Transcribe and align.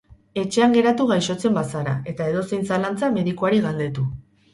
Etxean 0.43 0.71
geratu 0.77 1.03
gaixotzen 1.11 1.53
bazara 1.59 1.93
eta 2.13 2.29
edozein 2.31 2.65
zalantza 2.71 3.11
medikuari 3.19 3.61
galdetu. 3.67 4.07